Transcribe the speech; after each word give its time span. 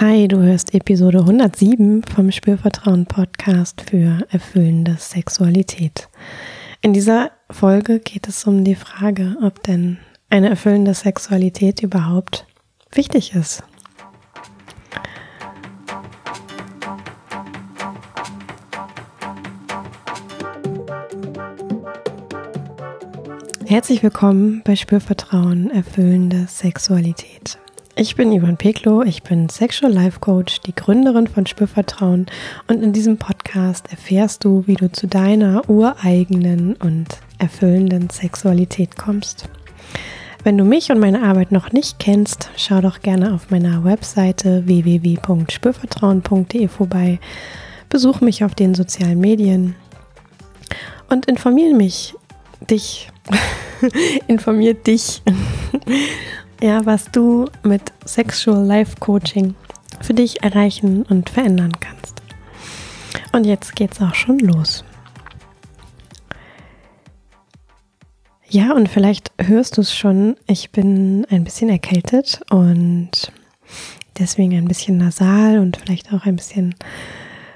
Hi, 0.00 0.28
du 0.28 0.38
hörst 0.38 0.72
Episode 0.72 1.18
107 1.18 2.04
vom 2.04 2.32
Spürvertrauen 2.32 3.04
Podcast 3.04 3.82
für 3.82 4.26
erfüllende 4.30 4.96
Sexualität. 4.98 6.08
In 6.80 6.94
dieser 6.94 7.32
Folge 7.50 7.98
geht 8.00 8.26
es 8.26 8.46
um 8.46 8.64
die 8.64 8.76
Frage, 8.76 9.36
ob 9.42 9.62
denn 9.62 9.98
eine 10.30 10.48
erfüllende 10.48 10.94
Sexualität 10.94 11.82
überhaupt 11.82 12.46
wichtig 12.92 13.34
ist. 13.34 13.62
Herzlich 23.66 24.02
willkommen 24.02 24.62
bei 24.64 24.76
Spürvertrauen 24.76 25.70
erfüllende 25.70 26.46
Sexualität. 26.48 27.58
Ich 28.00 28.16
bin 28.16 28.32
Ivan 28.32 28.56
Peklo, 28.56 29.02
ich 29.02 29.22
bin 29.22 29.48
Sexual 29.50 29.92
Life 29.92 30.20
Coach, 30.20 30.62
die 30.62 30.74
Gründerin 30.74 31.26
von 31.26 31.44
Spürvertrauen 31.44 32.24
und 32.66 32.82
in 32.82 32.94
diesem 32.94 33.18
Podcast 33.18 33.90
erfährst 33.90 34.42
du, 34.42 34.66
wie 34.66 34.76
du 34.76 34.90
zu 34.90 35.06
deiner 35.06 35.68
ureigenen 35.68 36.76
und 36.76 37.08
erfüllenden 37.38 38.08
Sexualität 38.08 38.96
kommst. 38.96 39.50
Wenn 40.44 40.56
du 40.56 40.64
mich 40.64 40.90
und 40.90 40.98
meine 40.98 41.22
Arbeit 41.22 41.52
noch 41.52 41.72
nicht 41.72 41.98
kennst, 41.98 42.48
schau 42.56 42.80
doch 42.80 43.02
gerne 43.02 43.34
auf 43.34 43.50
meiner 43.50 43.84
Webseite 43.84 44.66
www.spürvertrauen.de 44.66 46.68
vorbei, 46.68 47.20
besuch 47.90 48.22
mich 48.22 48.44
auf 48.44 48.54
den 48.54 48.74
sozialen 48.74 49.20
Medien 49.20 49.74
und 51.10 51.26
informiere 51.26 51.74
mich, 51.74 52.14
dich, 52.62 53.10
informiert 54.26 54.86
dich 54.86 55.20
ja, 56.60 56.84
was 56.84 57.10
du 57.10 57.46
mit 57.62 57.92
Sexual 58.04 58.64
Life 58.64 58.96
Coaching 59.00 59.54
für 60.00 60.14
dich 60.14 60.42
erreichen 60.42 61.02
und 61.04 61.30
verändern 61.30 61.72
kannst. 61.80 62.22
Und 63.32 63.44
jetzt 63.46 63.76
geht's 63.76 64.00
auch 64.00 64.14
schon 64.14 64.38
los. 64.38 64.84
Ja, 68.48 68.72
und 68.72 68.88
vielleicht 68.88 69.30
hörst 69.38 69.76
du 69.76 69.82
es 69.82 69.94
schon, 69.94 70.36
ich 70.46 70.70
bin 70.70 71.24
ein 71.30 71.44
bisschen 71.44 71.68
erkältet 71.68 72.40
und 72.50 73.32
deswegen 74.18 74.56
ein 74.56 74.66
bisschen 74.66 74.98
nasal 74.98 75.60
und 75.60 75.76
vielleicht 75.76 76.12
auch 76.12 76.26
ein 76.26 76.34
bisschen 76.34 76.74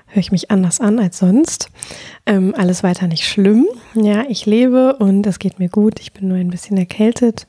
höre 0.07 0.21
ich 0.21 0.31
mich 0.31 0.53
anders 0.53 0.81
an 0.81 1.01
als 1.01 1.19
sonst. 1.19 1.69
Ähm, 2.27 2.55
alles 2.57 2.85
weiter 2.85 3.09
nicht 3.09 3.27
schlimm. 3.27 3.67
Ja, 3.95 4.25
ich 4.29 4.47
lebe 4.47 4.95
und 4.97 5.27
es 5.27 5.41
geht 5.41 5.59
mir 5.59 5.69
gut. 5.69 5.99
Ich 5.99 6.13
bin 6.13 6.29
nur 6.29 6.39
ein 6.39 6.51
bisschen 6.51 6.77
erkältet. 6.77 7.49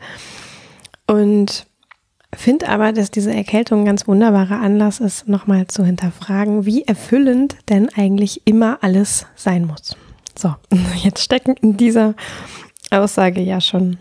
Und 1.08 1.68
finde 2.34 2.70
aber, 2.70 2.92
dass 2.92 3.12
diese 3.12 3.34
Erkältung 3.34 3.82
ein 3.82 3.86
ganz 3.86 4.08
wunderbarer 4.08 4.60
Anlass 4.60 5.00
ist, 5.00 5.28
nochmal 5.28 5.68
zu 5.68 5.86
hinterfragen, 5.86 6.66
wie 6.66 6.84
erfüllend 6.84 7.58
denn 7.70 7.90
eigentlich 7.96 8.46
immer 8.46 8.80
alles 8.82 9.26
sein 9.36 9.66
muss. 9.66 9.96
So, 10.38 10.56
jetzt 10.96 11.24
stecken 11.24 11.56
in 11.62 11.78
dieser 11.78 12.16
Aussage 12.92 13.42
ja 13.42 13.62
schon 13.62 13.98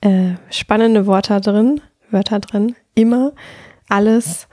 äh, 0.00 0.34
spannende 0.50 1.06
Worte 1.06 1.40
drin, 1.40 1.80
Wörter 2.10 2.40
drin, 2.40 2.74
immer 2.94 3.32
alles 3.88 4.48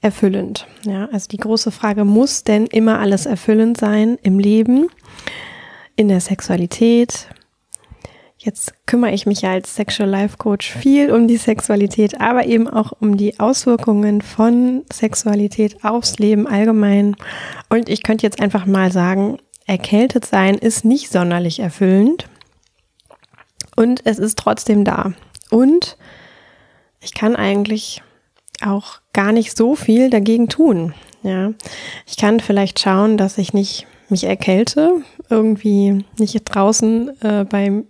erfüllend. 0.00 0.66
Ja, 0.84 1.08
also 1.12 1.28
die 1.28 1.36
große 1.36 1.70
Frage, 1.70 2.04
muss 2.04 2.44
denn 2.44 2.66
immer 2.66 2.98
alles 2.98 3.26
erfüllend 3.26 3.76
sein 3.78 4.18
im 4.22 4.38
Leben, 4.38 4.88
in 5.96 6.08
der 6.08 6.20
Sexualität, 6.20 7.28
Jetzt 8.48 8.72
kümmere 8.86 9.12
ich 9.12 9.26
mich 9.26 9.42
ja 9.42 9.50
als 9.50 9.74
Sexual 9.74 10.08
Life 10.08 10.38
Coach 10.38 10.72
viel 10.72 11.12
um 11.12 11.28
die 11.28 11.36
Sexualität, 11.36 12.18
aber 12.18 12.46
eben 12.46 12.66
auch 12.66 12.92
um 12.98 13.18
die 13.18 13.38
Auswirkungen 13.38 14.22
von 14.22 14.86
Sexualität 14.90 15.84
aufs 15.84 16.18
Leben 16.18 16.46
allgemein. 16.46 17.14
Und 17.68 17.90
ich 17.90 18.02
könnte 18.02 18.24
jetzt 18.24 18.40
einfach 18.40 18.64
mal 18.64 18.90
sagen, 18.90 19.36
erkältet 19.66 20.24
sein 20.24 20.54
ist 20.54 20.86
nicht 20.86 21.10
sonderlich 21.12 21.60
erfüllend. 21.60 22.24
Und 23.76 24.00
es 24.06 24.18
ist 24.18 24.38
trotzdem 24.38 24.82
da. 24.82 25.12
Und 25.50 25.98
ich 27.02 27.12
kann 27.12 27.36
eigentlich 27.36 28.02
auch 28.62 29.02
gar 29.12 29.32
nicht 29.32 29.58
so 29.58 29.74
viel 29.74 30.08
dagegen 30.08 30.48
tun. 30.48 30.94
Ja, 31.22 31.52
ich 32.06 32.16
kann 32.16 32.40
vielleicht 32.40 32.80
schauen, 32.80 33.18
dass 33.18 33.36
ich 33.36 33.52
nicht 33.52 33.86
mich 34.08 34.24
erkälte, 34.24 35.02
irgendwie 35.28 36.02
nicht 36.18 36.44
draußen 36.44 37.20
äh, 37.20 37.44
beim 37.44 37.84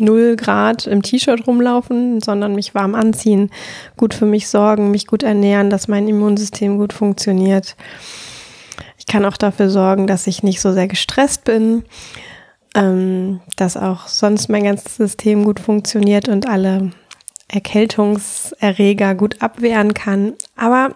null 0.00 0.36
Grad 0.36 0.86
im 0.86 1.02
T-Shirt 1.02 1.46
rumlaufen, 1.46 2.20
sondern 2.20 2.54
mich 2.54 2.74
warm 2.74 2.94
anziehen, 2.94 3.50
gut 3.96 4.14
für 4.14 4.26
mich 4.26 4.48
sorgen, 4.48 4.90
mich 4.90 5.06
gut 5.06 5.22
ernähren, 5.22 5.70
dass 5.70 5.88
mein 5.88 6.08
Immunsystem 6.08 6.78
gut 6.78 6.92
funktioniert. 6.92 7.76
Ich 8.98 9.06
kann 9.06 9.24
auch 9.24 9.36
dafür 9.36 9.70
sorgen, 9.70 10.06
dass 10.06 10.26
ich 10.26 10.42
nicht 10.42 10.60
so 10.60 10.72
sehr 10.72 10.88
gestresst 10.88 11.44
bin, 11.44 11.84
ähm, 12.74 13.40
dass 13.56 13.76
auch 13.76 14.08
sonst 14.08 14.48
mein 14.48 14.64
ganzes 14.64 14.96
System 14.96 15.44
gut 15.44 15.60
funktioniert 15.60 16.28
und 16.28 16.48
alle 16.48 16.92
Erkältungserreger 17.48 19.14
gut 19.14 19.42
abwehren 19.42 19.94
kann. 19.94 20.34
Aber 20.56 20.94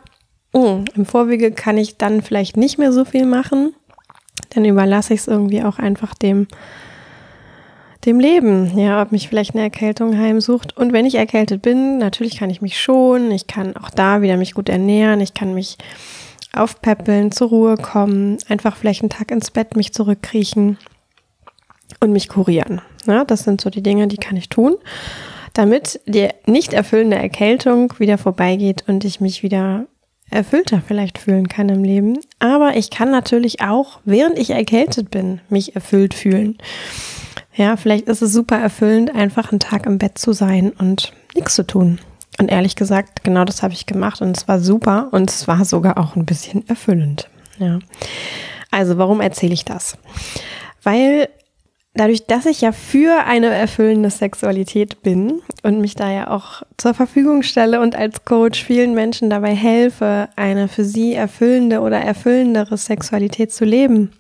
oh, 0.53 0.81
im 0.95 1.05
Vorwege 1.05 1.51
kann 1.53 1.77
ich 1.77 1.99
dann 1.99 2.23
vielleicht 2.23 2.57
nicht 2.57 2.79
mehr 2.79 2.93
so 2.93 3.05
viel 3.05 3.27
machen. 3.27 3.75
Dann 4.51 4.65
überlasse 4.65 5.15
ich 5.15 5.21
es 5.21 5.29
irgendwie 5.29 5.63
auch 5.63 5.79
einfach 5.79 6.15
dem 6.15 6.47
dem 8.07 8.21
Leben, 8.21 8.79
ja, 8.79 9.03
ob 9.03 9.13
mich 9.13 9.29
vielleicht 9.29 9.55
eine 9.55 9.63
Erkältung 9.63 10.19
heimsucht. 10.19 10.77
Und 10.77 10.93
wenn 10.93 11.07
ich 11.07 11.15
erkältet 11.15 11.63
bin, 11.63 11.99
natürlich 11.99 12.39
kann 12.39 12.51
ich 12.51 12.61
mich 12.61 12.81
schonen, 12.81 13.31
ich 13.31 13.47
kann 13.47 13.77
auch 13.77 13.91
da 13.91 14.23
wieder 14.23 14.37
mich 14.37 14.55
gut 14.55 14.69
ernähren, 14.69 15.21
ich 15.21 15.35
kann 15.35 15.55
mich 15.55 15.77
aufpäppeln, 16.53 17.33
zur 17.33 17.49
Ruhe 17.49 17.77
kommen, 17.77 18.39
einfach 18.49 18.77
vielleicht 18.77 19.03
einen 19.03 19.11
Tag 19.11 19.31
ins 19.31 19.51
Bett 19.51 19.77
mich 19.77 19.93
zurückkriechen 19.93 20.79
und 22.01 22.13
mich 22.13 22.29
kurieren. 22.29 22.81
Ja, 23.07 23.25
das 23.25 23.45
sind 23.45 23.61
so 23.61 23.71
die 23.71 23.83
Dinge, 23.83 24.09
die 24.09 24.17
kann 24.17 24.37
ich 24.37 24.49
tun, 24.49 24.77
damit 25.53 26.01
die 26.07 26.29
nicht 26.47 26.73
erfüllende 26.73 27.17
Erkältung 27.17 27.93
wieder 27.99 28.19
vorbeigeht 28.19 28.85
und 28.87 29.05
ich 29.05 29.21
mich 29.21 29.43
wieder 29.43 29.87
erfüllter 30.31 30.83
vielleicht 30.87 31.19
fühlen 31.19 31.49
kann 31.49 31.69
im 31.69 31.85
Leben. 31.85 32.19
Aber 32.39 32.77
ich 32.77 32.91
kann 32.91 33.11
natürlich 33.11 33.61
auch, 33.61 34.01
während 34.05 34.39
ich 34.39 34.51
erkältet 34.51 35.11
bin, 35.11 35.41
mich 35.49 35.75
erfüllt 35.75 36.15
fühlen. 36.15 36.59
Ja, 37.57 37.77
vielleicht 37.77 38.09
ist 38.09 38.23
es 38.23 38.33
super 38.33 38.59
erfüllend, 38.59 39.15
einfach 39.15 39.53
einen 39.53 39.61
Tag 39.61 39.87
im 39.87 39.99
Bett 39.99 40.19
zu 40.19 40.33
sein 40.33 40.73
und 40.73 41.13
nichts 41.35 41.55
zu 41.55 41.67
tun. 41.67 42.01
Und 42.39 42.51
ehrlich 42.51 42.75
gesagt, 42.75 43.23
genau 43.23 43.45
das 43.45 43.63
habe 43.63 43.75
ich 43.75 43.87
gemacht 43.87 44.21
und 44.21 44.37
es 44.37 44.49
war 44.49 44.59
super 44.59 45.09
und 45.13 45.31
es 45.31 45.47
war 45.47 45.65
sogar 45.65 45.99
auch 45.99 46.17
ein 46.17 46.27
bisschen 46.27 46.69
erfüllend. 46.69 47.29
Ja. 47.59 47.79
Also, 48.73 48.99
warum 48.99 49.21
erzähle 49.21 49.55
ich 49.55 49.65
das? 49.65 49.97
Weil 50.83 51.29
dadurch, 51.95 52.27
dass 52.27 52.45
ich 52.47 52.61
ja 52.61 52.73
für 52.73 53.25
eine 53.25 53.47
erfüllende 53.47 54.11
Sexualität 54.11 55.03
bin 55.03 55.41
und 55.63 55.81
mich 55.81 55.95
da 55.95 56.11
ja 56.11 56.29
auch 56.29 56.63
zur 56.77 56.93
Verfügung 56.93 57.45
stelle 57.45 57.81
und 57.81 57.95
als 57.95 58.25
Coach 58.25 58.65
vielen 58.65 58.95
Menschen 58.95 59.31
dabei 59.31 59.55
helfe, 59.55 60.29
eine 60.35 60.67
für 60.67 60.85
sie 60.85 61.15
erfüllende 61.15 61.81
oder 61.81 62.01
erfüllendere 62.01 62.77
Sexualität 62.77 63.53
zu 63.53 63.65
leben, 63.65 64.11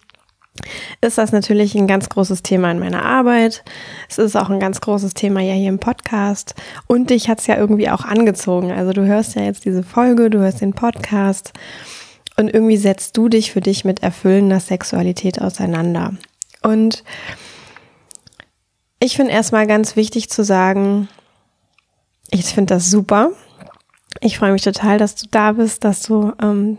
ist 1.00 1.18
das 1.18 1.32
natürlich 1.32 1.74
ein 1.74 1.86
ganz 1.86 2.08
großes 2.08 2.42
Thema 2.42 2.70
in 2.70 2.78
meiner 2.78 3.04
Arbeit. 3.04 3.64
Es 4.08 4.18
ist 4.18 4.36
auch 4.36 4.50
ein 4.50 4.60
ganz 4.60 4.80
großes 4.80 5.14
Thema 5.14 5.40
ja 5.40 5.54
hier 5.54 5.68
im 5.68 5.80
Podcast. 5.80 6.54
Und 6.86 7.10
dich 7.10 7.28
hat 7.28 7.40
es 7.40 7.46
ja 7.46 7.56
irgendwie 7.56 7.90
auch 7.90 8.04
angezogen. 8.04 8.70
Also 8.70 8.92
du 8.92 9.04
hörst 9.04 9.34
ja 9.34 9.42
jetzt 9.42 9.64
diese 9.64 9.82
Folge, 9.82 10.30
du 10.30 10.38
hörst 10.38 10.60
den 10.60 10.72
Podcast 10.72 11.52
und 12.36 12.52
irgendwie 12.52 12.76
setzt 12.76 13.16
du 13.16 13.28
dich 13.28 13.52
für 13.52 13.60
dich 13.60 13.84
mit 13.84 14.02
erfüllender 14.02 14.60
Sexualität 14.60 15.40
auseinander. 15.40 16.14
Und 16.62 17.04
ich 19.00 19.16
finde 19.16 19.32
erstmal 19.32 19.66
ganz 19.66 19.96
wichtig 19.96 20.30
zu 20.30 20.44
sagen, 20.44 21.08
ich 22.30 22.46
finde 22.46 22.74
das 22.74 22.90
super. 22.90 23.30
Ich 24.20 24.38
freue 24.38 24.52
mich 24.52 24.62
total, 24.62 24.98
dass 24.98 25.14
du 25.14 25.26
da 25.30 25.52
bist, 25.52 25.84
dass 25.84 26.02
du 26.02 26.32
ähm, 26.40 26.78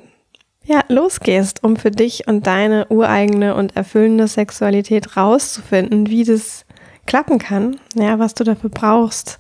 ja, 0.66 0.84
losgehst, 0.90 1.64
um 1.64 1.76
für 1.76 1.92
dich 1.92 2.28
und 2.28 2.48
deine 2.48 2.88
ureigene 2.90 3.56
und 3.56 3.76
erfüllende 3.76 4.28
Sexualität 4.28 5.16
rauszufinden, 5.16 6.08
wie 6.08 6.24
das 6.24 6.66
klappen 7.06 7.38
kann, 7.38 7.78
ja, 7.96 8.20
was 8.20 8.34
du 8.34 8.44
dafür 8.44 8.72
brauchst, 8.72 9.38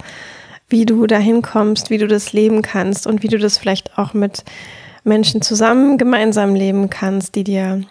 wie 0.70 0.86
du 0.86 1.08
dahin 1.08 1.42
kommst, 1.42 1.90
wie 1.90 1.98
du 1.98 2.08
das 2.08 2.32
leben 2.34 2.62
kannst 2.62 3.08
und 3.08 3.24
wie 3.24 3.28
du 3.28 3.40
das 3.40 3.58
vielleicht 3.58 3.98
auch 3.98 4.14
mit 4.14 4.44
Menschen 5.04 5.42
zusammen 5.42 5.98
gemeinsam 5.98 6.56
leben 6.56 6.90
kannst, 6.90 7.36
die 7.36 7.44
dir 7.44 7.82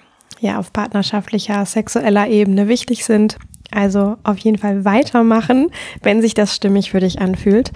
ja 0.41 0.59
auf 0.59 0.73
partnerschaftlicher, 0.73 1.65
sexueller 1.67 2.29
Ebene 2.29 2.69
wichtig 2.69 3.05
sind. 3.05 3.39
Also 3.71 4.17
auf 4.23 4.39
jeden 4.39 4.59
Fall 4.59 4.85
weitermachen, 4.85 5.71
wenn 6.03 6.21
sich 6.23 6.35
das 6.35 6.55
stimmig 6.55 6.91
für 6.91 7.01
dich 7.01 7.21
anfühlt. 7.21 7.73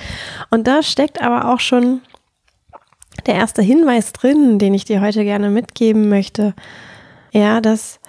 Und 0.50 0.66
da 0.68 0.82
steckt 0.82 1.20
aber 1.20 1.52
auch 1.52 1.60
schon 1.60 2.00
der 3.28 3.36
erste 3.36 3.62
Hinweis 3.62 4.12
drin, 4.12 4.58
den 4.58 4.74
ich 4.74 4.84
dir 4.84 5.00
heute 5.00 5.22
gerne 5.22 5.50
mitgeben 5.50 6.08
möchte. 6.08 6.54
Ja, 7.30 7.60
dass 7.60 8.00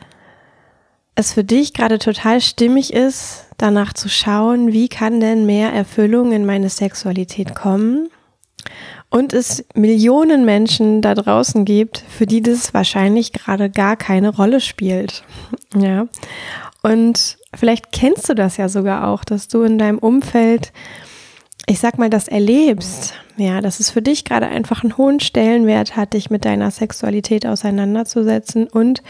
es 1.14 1.34
für 1.34 1.44
dich 1.44 1.74
gerade 1.74 2.00
total 2.00 2.40
stimmig 2.40 2.94
ist, 2.94 3.46
danach 3.58 3.92
zu 3.92 4.08
schauen, 4.08 4.72
wie 4.72 4.88
kann 4.88 5.20
denn 5.20 5.46
mehr 5.46 5.74
Erfüllung 5.74 6.32
in 6.32 6.46
meine 6.46 6.70
Sexualität 6.70 7.54
kommen 7.54 8.10
und 9.10 9.34
es 9.34 9.66
Millionen 9.74 10.46
Menschen 10.46 11.02
da 11.02 11.16
draußen 11.16 11.66
gibt, 11.66 12.04
für 12.10 12.26
die 12.26 12.42
das 12.42 12.74
wahrscheinlich 12.74 13.34
gerade 13.34 13.70
gar 13.70 13.98
keine 13.98 14.30
Rolle 14.30 14.62
spielt. 14.62 15.24
Ja. 15.76 16.08
Und 16.82 17.38
vielleicht 17.54 17.92
kennst 17.92 18.28
du 18.28 18.34
das 18.34 18.58
ja 18.58 18.70
sogar 18.70 19.08
auch, 19.08 19.24
dass 19.24 19.48
du 19.48 19.62
in 19.62 19.78
deinem 19.78 20.00
Umfeld, 20.00 20.74
ich 21.70 21.80
sag 21.80 22.00
mal, 22.00 22.10
das 22.10 22.28
erlebst. 22.28 23.14
Ja, 23.38 23.62
dass 23.62 23.80
es 23.80 23.92
für 23.92 24.02
dich 24.02 24.26
gerade 24.26 24.48
einfach 24.48 24.84
einen 24.84 24.98
hohen 24.98 25.20
Stellenwert 25.20 25.96
hat, 25.96 26.14
dich 26.14 26.30
mit 26.30 26.44
deiner 26.44 26.72
Sexualität 26.72 27.46
auseinanderzusetzen 27.46 28.68
und 28.68 29.02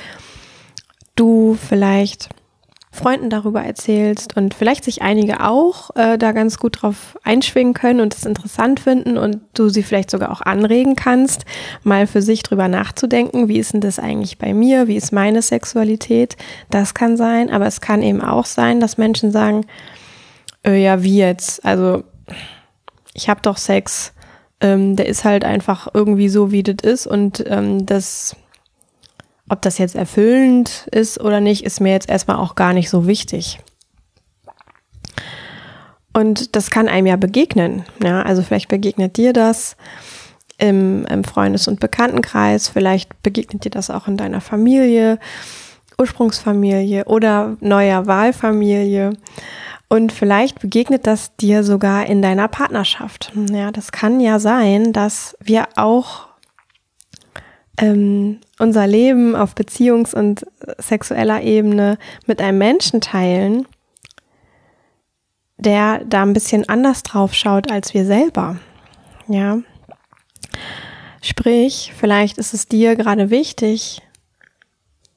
du 1.15 1.57
vielleicht 1.59 2.29
Freunden 2.91 3.29
darüber 3.29 3.61
erzählst 3.61 4.35
und 4.35 4.53
vielleicht 4.53 4.83
sich 4.83 5.01
einige 5.01 5.45
auch 5.45 5.95
äh, 5.95 6.17
da 6.17 6.31
ganz 6.31 6.57
gut 6.57 6.81
drauf 6.81 7.17
einschwingen 7.23 7.73
können 7.73 8.01
und 8.01 8.13
es 8.13 8.25
interessant 8.25 8.79
finden 8.79 9.17
und 9.17 9.39
du 9.53 9.69
sie 9.69 9.83
vielleicht 9.83 10.12
sogar 10.12 10.31
auch 10.31 10.41
anregen 10.41 10.95
kannst, 10.95 11.45
mal 11.83 12.07
für 12.07 12.21
sich 12.21 12.44
drüber 12.44 12.67
nachzudenken, 12.67 13.47
wie 13.47 13.59
ist 13.59 13.73
denn 13.73 13.81
das 13.81 14.00
eigentlich 14.00 14.38
bei 14.38 14.53
mir, 14.53 14.88
wie 14.88 14.97
ist 14.97 15.13
meine 15.13 15.41
Sexualität, 15.41 16.35
das 16.71 16.94
kann 16.94 17.15
sein, 17.15 17.51
aber 17.51 17.67
es 17.67 17.79
kann 17.79 18.01
eben 18.01 18.21
auch 18.21 18.45
sein, 18.45 18.79
dass 18.79 18.97
Menschen 18.97 19.31
sagen, 19.31 19.65
äh, 20.65 20.81
ja, 20.83 21.03
wie 21.03 21.17
jetzt, 21.17 21.63
also 21.63 22.03
ich 23.13 23.29
habe 23.29 23.41
doch 23.41 23.57
Sex, 23.57 24.13
ähm, 24.61 24.95
der 24.95 25.07
ist 25.07 25.23
halt 25.23 25.45
einfach 25.45 25.88
irgendwie 25.94 26.29
so, 26.29 26.51
wie 26.51 26.63
das 26.63 26.89
ist 26.89 27.07
und 27.07 27.44
ähm, 27.47 27.85
das 27.85 28.35
ob 29.50 29.61
das 29.63 29.79
jetzt 29.79 29.95
erfüllend 29.95 30.88
ist 30.91 31.19
oder 31.19 31.41
nicht, 31.41 31.65
ist 31.65 31.81
mir 31.81 31.91
jetzt 31.91 32.07
erstmal 32.07 32.38
auch 32.38 32.56
gar 32.56 32.73
nicht 32.73 32.89
so 32.89 33.07
wichtig. 33.07 33.59
Und 36.13 36.56
das 36.56 36.69
kann 36.69 36.88
einem 36.88 37.07
ja 37.07 37.15
begegnen. 37.15 37.83
Ja, 38.03 38.21
also 38.21 38.41
vielleicht 38.41 38.67
begegnet 38.67 39.17
dir 39.17 39.33
das 39.33 39.75
im, 40.57 41.05
im 41.05 41.23
Freundes- 41.23 41.67
und 41.67 41.79
Bekanntenkreis, 41.79 42.67
vielleicht 42.67 43.23
begegnet 43.23 43.65
dir 43.65 43.71
das 43.71 43.89
auch 43.89 44.07
in 44.07 44.17
deiner 44.17 44.41
Familie, 44.41 45.19
Ursprungsfamilie 45.97 47.05
oder 47.05 47.57
neuer 47.59 48.07
Wahlfamilie. 48.07 49.12
Und 49.89 50.12
vielleicht 50.12 50.59
begegnet 50.59 51.07
das 51.07 51.36
dir 51.36 51.63
sogar 51.63 52.06
in 52.06 52.21
deiner 52.21 52.47
Partnerschaft. 52.47 53.31
Ja, 53.51 53.71
das 53.71 53.91
kann 53.91 54.19
ja 54.19 54.39
sein, 54.39 54.94
dass 54.94 55.36
wir 55.41 55.68
auch 55.75 56.27
ähm, 57.80 58.39
unser 58.59 58.86
Leben 58.86 59.36
auf 59.36 59.56
Beziehungs- 59.56 60.13
und 60.13 60.45
sexueller 60.77 61.41
Ebene 61.41 61.97
mit 62.27 62.39
einem 62.39 62.59
Menschen 62.59 63.01
teilen, 63.01 63.65
der 65.57 66.06
da 66.06 66.21
ein 66.21 66.33
bisschen 66.33 66.69
anders 66.69 67.01
drauf 67.01 67.33
schaut 67.33 67.71
als 67.71 67.94
wir 67.95 68.06
selber. 68.06 68.57
Ja. 69.27 69.59
Sprich, 71.21 71.94
vielleicht 71.97 72.38
ist 72.38 72.53
es 72.53 72.68
dir 72.68 72.95
gerade 72.95 73.30
wichtig, 73.31 74.01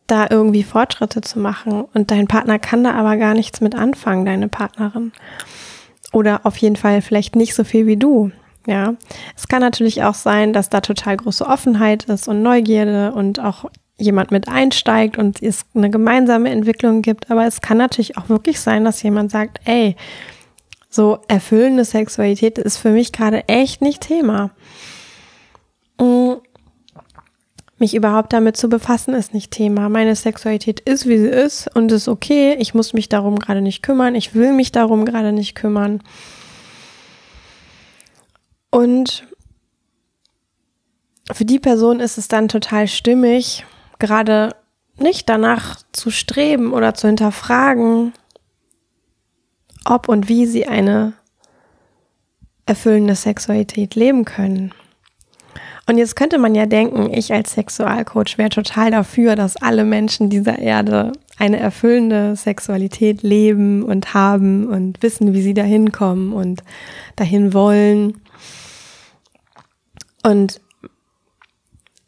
da 0.06 0.26
irgendwie 0.28 0.62
Fortschritte 0.62 1.20
zu 1.20 1.38
machen 1.38 1.84
und 1.94 2.10
dein 2.10 2.26
Partner 2.26 2.58
kann 2.58 2.84
da 2.84 2.92
aber 2.92 3.16
gar 3.16 3.34
nichts 3.34 3.60
mit 3.60 3.74
anfangen, 3.74 4.26
deine 4.26 4.48
Partnerin. 4.48 5.12
Oder 6.12 6.40
auf 6.44 6.56
jeden 6.58 6.76
Fall 6.76 7.00
vielleicht 7.00 7.36
nicht 7.36 7.54
so 7.54 7.64
viel 7.64 7.86
wie 7.86 7.96
du. 7.96 8.30
Ja, 8.66 8.94
es 9.36 9.48
kann 9.48 9.60
natürlich 9.60 10.04
auch 10.04 10.14
sein, 10.14 10.52
dass 10.52 10.68
da 10.68 10.80
total 10.80 11.16
große 11.16 11.44
Offenheit 11.44 12.04
ist 12.04 12.28
und 12.28 12.42
Neugierde 12.42 13.12
und 13.12 13.40
auch 13.40 13.64
jemand 13.98 14.30
mit 14.30 14.48
einsteigt 14.48 15.18
und 15.18 15.42
es 15.42 15.64
eine 15.74 15.90
gemeinsame 15.90 16.50
Entwicklung 16.50 17.02
gibt. 17.02 17.30
Aber 17.30 17.46
es 17.46 17.60
kann 17.60 17.78
natürlich 17.78 18.16
auch 18.16 18.28
wirklich 18.28 18.60
sein, 18.60 18.84
dass 18.84 19.02
jemand 19.02 19.30
sagt, 19.30 19.60
ey, 19.64 19.96
so 20.88 21.20
erfüllende 21.26 21.84
Sexualität 21.84 22.58
ist 22.58 22.76
für 22.76 22.90
mich 22.90 23.12
gerade 23.12 23.48
echt 23.48 23.80
nicht 23.82 24.02
Thema. 24.02 24.50
Mm, 25.98 26.34
mich 27.82 27.94
überhaupt 27.94 28.32
damit 28.32 28.56
zu 28.56 28.68
befassen 28.68 29.12
ist 29.12 29.34
nicht 29.34 29.50
Thema. 29.50 29.88
Meine 29.88 30.14
Sexualität 30.14 30.78
ist, 30.78 31.08
wie 31.08 31.18
sie 31.18 31.26
ist 31.26 31.68
und 31.74 31.90
ist 31.90 32.06
okay. 32.06 32.54
Ich 32.60 32.74
muss 32.74 32.92
mich 32.92 33.08
darum 33.08 33.40
gerade 33.40 33.60
nicht 33.60 33.82
kümmern. 33.82 34.14
Ich 34.14 34.36
will 34.36 34.52
mich 34.52 34.70
darum 34.70 35.04
gerade 35.04 35.32
nicht 35.32 35.56
kümmern. 35.56 36.00
Und 38.70 39.26
für 41.32 41.44
die 41.44 41.58
Person 41.58 41.98
ist 41.98 42.18
es 42.18 42.28
dann 42.28 42.46
total 42.46 42.86
stimmig, 42.86 43.66
gerade 43.98 44.54
nicht 44.96 45.28
danach 45.28 45.82
zu 45.90 46.12
streben 46.12 46.72
oder 46.72 46.94
zu 46.94 47.08
hinterfragen, 47.08 48.12
ob 49.84 50.08
und 50.08 50.28
wie 50.28 50.46
sie 50.46 50.68
eine 50.68 51.14
erfüllende 52.64 53.16
Sexualität 53.16 53.96
leben 53.96 54.24
können. 54.24 54.72
Und 55.92 55.98
jetzt 55.98 56.16
könnte 56.16 56.38
man 56.38 56.54
ja 56.54 56.64
denken, 56.64 57.12
ich 57.12 57.34
als 57.34 57.52
Sexualcoach 57.52 58.38
wäre 58.38 58.48
total 58.48 58.90
dafür, 58.90 59.36
dass 59.36 59.58
alle 59.58 59.84
Menschen 59.84 60.30
dieser 60.30 60.58
Erde 60.58 61.12
eine 61.36 61.58
erfüllende 61.58 62.34
Sexualität 62.34 63.22
leben 63.22 63.82
und 63.82 64.14
haben 64.14 64.68
und 64.68 65.02
wissen, 65.02 65.34
wie 65.34 65.42
sie 65.42 65.52
dahin 65.52 65.92
kommen 65.92 66.32
und 66.32 66.64
dahin 67.14 67.52
wollen. 67.52 68.22
Und 70.22 70.62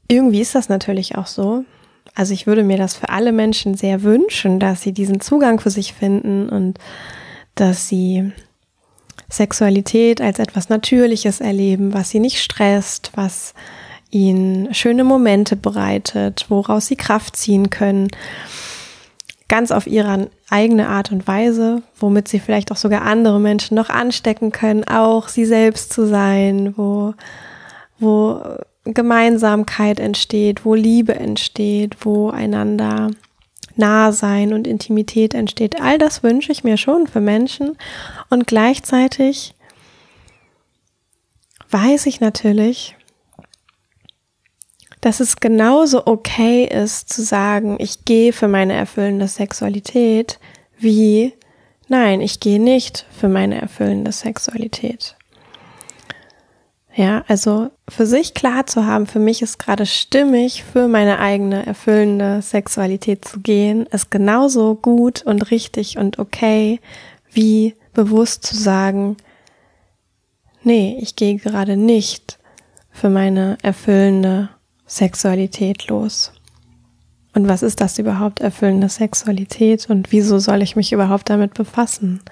irgendwie 0.08 0.40
ist 0.40 0.54
das 0.54 0.70
natürlich 0.70 1.19
auch 1.19 1.26
so. 1.26 1.66
Also 2.14 2.32
ich 2.32 2.46
würde 2.46 2.62
mir 2.62 2.78
das 2.78 2.94
für 2.96 3.10
alle 3.10 3.32
Menschen 3.32 3.75
sehr 3.75 4.02
wünschen, 4.02 4.60
dass 4.60 4.80
sie 4.80 4.92
diesen 4.92 5.20
Zugang 5.20 5.60
für 5.60 5.69
sich 5.69 5.92
finden 5.92 6.48
und 6.48 6.78
dass 7.54 7.87
sie 7.87 8.32
Sexualität 9.36 10.20
als 10.20 10.38
etwas 10.38 10.69
Natürliches 10.69 11.40
erleben, 11.40 11.94
was 11.94 12.10
sie 12.10 12.20
nicht 12.20 12.42
stresst, 12.42 13.12
was 13.14 13.54
ihnen 14.10 14.72
schöne 14.75 15.04
Momente 15.04 15.56
bereitet, 15.56 16.46
woraus 16.48 16.86
sie 16.86 16.96
Kraft 16.96 17.36
ziehen 17.36 17.70
können, 17.70 18.08
ganz 19.48 19.70
auf 19.70 19.86
ihre 19.86 20.31
eigene 20.50 20.88
Art 20.88 21.12
und 21.12 21.26
Weise, 21.26 21.82
womit 21.98 22.28
sie 22.28 22.38
vielleicht 22.38 22.72
auch 22.72 22.76
sogar 22.76 23.02
andere 23.02 23.40
Menschen 23.40 23.75
noch 23.75 23.90
anstecken 23.90 24.52
können, 24.52 24.84
auch 24.84 25.28
sie 25.28 25.44
selbst 25.44 25.92
zu 25.92 26.06
sein, 26.06 26.75
wo 26.76 27.14
wo 28.00 28.40
Gemeinsamkeit 28.84 29.98
entsteht, 29.98 30.64
wo 30.64 30.75
Liebe 30.75 31.14
entsteht, 31.14 31.96
wo 32.04 32.30
einander 32.30 33.10
nah 33.76 34.12
sein 34.12 34.53
und 34.53 34.67
Intimität 34.67 35.35
entsteht. 35.35 35.81
All 35.81 35.99
das 35.99 36.23
wünsche 36.23 36.53
ich 36.53 36.65
mir 36.65 36.76
schon 36.76 37.06
für 37.06 37.21
Menschen 37.21 37.76
und 38.31 38.47
gleichzeitig 38.47 39.55
weiß 41.71 42.06
ich 42.06 42.21
natürlich, 42.21 42.97
dass 45.00 45.21
es 45.21 45.37
genauso 45.37 46.06
okay 46.06 46.64
ist 46.64 47.12
zu 47.12 47.23
sagen, 47.23 47.76
ich 47.78 48.04
gehe 48.04 48.33
für 48.33 48.49
meine 48.49 48.73
erfüllende 48.73 49.28
Sexualität, 49.28 50.38
wie 50.78 51.35
nein, 51.88 52.21
ich 52.21 52.40
gehe 52.40 52.61
nicht 52.61 53.07
für 53.11 53.28
meine 53.28 53.61
erfüllende 53.61 54.12
Sexualität. 54.12 55.16
Ja, 56.96 57.24
also 57.26 57.70
für 57.88 58.06
sich 58.06 58.34
klar 58.34 58.66
zu 58.66 58.86
haben, 58.86 59.06
für 59.06 59.18
mich 59.18 59.42
ist 59.42 59.58
gerade 59.58 59.84
stimmig, 59.84 60.62
für 60.62 60.86
meine 60.86 61.18
eigene 61.18 61.66
erfüllende 61.66 62.40
Sexualität 62.40 63.24
zu 63.24 63.40
gehen, 63.40 63.86
ist 63.86 64.12
genauso 64.12 64.76
gut 64.76 65.22
und 65.22 65.50
richtig 65.50 65.98
und 65.98 66.20
okay, 66.20 66.80
wie 67.32 67.74
bewusst 67.94 68.46
zu 68.46 68.56
sagen, 68.56 69.16
nee, 70.62 70.96
ich 71.00 71.16
gehe 71.16 71.36
gerade 71.36 71.76
nicht 71.76 72.38
für 72.92 73.10
meine 73.10 73.58
erfüllende 73.62 74.50
Sexualität 74.86 75.88
los. 75.88 76.32
Und 77.34 77.48
was 77.48 77.64
ist 77.64 77.80
das 77.80 77.98
überhaupt, 77.98 78.38
erfüllende 78.38 78.88
Sexualität? 78.88 79.90
Und 79.90 80.12
wieso 80.12 80.38
soll 80.38 80.62
ich 80.62 80.76
mich 80.76 80.92
überhaupt 80.92 81.28
damit 81.28 81.54
befassen? 81.54 82.22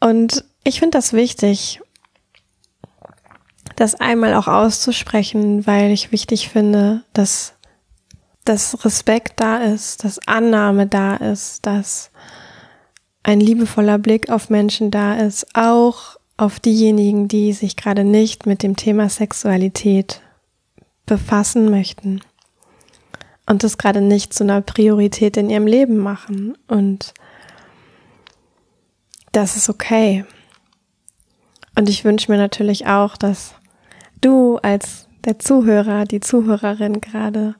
Und 0.00 0.44
ich 0.64 0.80
finde 0.80 0.98
das 0.98 1.14
wichtig, 1.14 1.80
das 3.82 3.96
einmal 3.96 4.34
auch 4.34 4.46
auszusprechen, 4.46 5.66
weil 5.66 5.90
ich 5.90 6.12
wichtig 6.12 6.48
finde, 6.48 7.02
dass 7.14 7.54
dass 8.44 8.84
Respekt 8.84 9.40
da 9.40 9.58
ist, 9.58 10.04
dass 10.04 10.20
Annahme 10.26 10.86
da 10.86 11.16
ist, 11.16 11.66
dass 11.66 12.12
ein 13.24 13.40
liebevoller 13.40 13.98
Blick 13.98 14.30
auf 14.30 14.50
Menschen 14.50 14.92
da 14.92 15.14
ist, 15.14 15.46
auch 15.54 16.16
auf 16.36 16.60
diejenigen, 16.60 17.26
die 17.26 17.52
sich 17.52 17.76
gerade 17.76 18.04
nicht 18.04 18.46
mit 18.46 18.62
dem 18.62 18.76
Thema 18.76 19.08
Sexualität 19.08 20.22
befassen 21.04 21.68
möchten 21.68 22.20
und 23.46 23.64
das 23.64 23.78
gerade 23.78 24.00
nicht 24.00 24.32
zu 24.32 24.44
einer 24.44 24.60
Priorität 24.60 25.36
in 25.36 25.50
ihrem 25.50 25.66
Leben 25.66 25.98
machen. 25.98 26.56
Und 26.68 27.14
das 29.32 29.56
ist 29.56 29.68
okay. 29.68 30.24
Und 31.76 31.88
ich 31.88 32.04
wünsche 32.04 32.30
mir 32.30 32.38
natürlich 32.38 32.86
auch, 32.86 33.16
dass 33.16 33.54
du 34.22 34.58
als 34.58 35.06
der 35.24 35.38
Zuhörer, 35.38 36.04
die 36.04 36.20
Zuhörerin 36.20 37.00
gerade, 37.00 37.54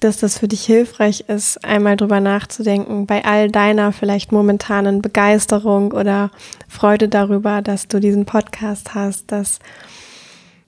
dass 0.00 0.18
das 0.18 0.38
für 0.38 0.48
dich 0.48 0.64
hilfreich 0.64 1.24
ist, 1.28 1.64
einmal 1.64 1.96
drüber 1.96 2.20
nachzudenken, 2.20 3.06
bei 3.06 3.24
all 3.24 3.50
deiner 3.50 3.92
vielleicht 3.92 4.32
momentanen 4.32 5.02
Begeisterung 5.02 5.92
oder 5.92 6.30
Freude 6.68 7.08
darüber, 7.08 7.62
dass 7.62 7.88
du 7.88 8.00
diesen 8.00 8.24
Podcast 8.24 8.94
hast, 8.94 9.30
dass 9.30 9.60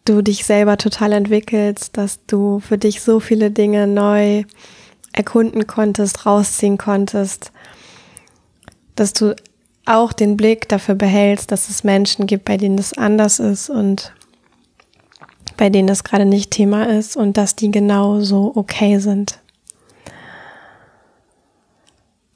du 0.05 0.23
dich 0.23 0.45
selber 0.45 0.77
total 0.77 1.13
entwickelst, 1.13 1.97
dass 1.97 2.25
du 2.27 2.61
für 2.61 2.79
dich 2.79 3.03
so 3.03 3.21
viele 3.21 3.51
Dinge 3.51 3.87
neu 3.87 4.45
erkunden 5.13 5.67
konntest, 5.67 6.27
rausziehen 6.27 6.79
konntest, 6.79 7.53
dass 8.95 9.13
du 9.13 9.35
auch 9.85 10.13
den 10.13 10.37
Blick 10.37 10.69
dafür 10.69 10.95
behältst, 10.95 11.53
dass 11.53 11.69
es 11.69 11.85
Menschen 11.85 12.27
gibt, 12.27 12.45
bei 12.45 12.57
denen 12.57 12.79
es 12.79 12.97
anders 12.97 13.39
ist 13.39 13.71
und 13.71 14.13
bei 15.57 15.71
denen 15.71 15.89
das 15.89 16.05
gerade 16.05 16.25
nicht 16.25 16.51
Thema 16.51 16.85
ist 16.85 17.17
und 17.17 17.37
dass 17.37 17.57
die 17.57 17.71
genauso 17.71 18.53
okay 18.55 18.99
sind. 18.99 19.41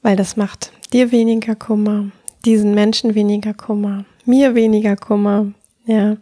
Weil 0.01 0.15
das 0.15 0.35
macht 0.35 0.71
dir 0.93 1.11
weniger 1.11 1.55
Kummer, 1.55 2.11
diesen 2.45 2.73
Menschen 2.73 3.13
weniger 3.15 3.53
Kummer, 3.53 4.05
mir 4.25 4.55
weniger 4.55 4.95
Kummer, 4.95 5.47
ja. 5.85 6.17